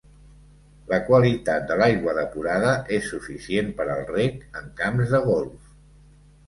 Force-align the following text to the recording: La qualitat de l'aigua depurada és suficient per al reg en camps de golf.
La 0.93 0.97
qualitat 1.09 1.67
de 1.73 1.77
l'aigua 1.81 2.15
depurada 2.21 2.73
és 2.99 3.13
suficient 3.15 3.71
per 3.81 3.89
al 3.99 4.03
reg 4.17 4.43
en 4.63 4.77
camps 4.85 5.17
de 5.17 5.23
golf. 5.33 5.75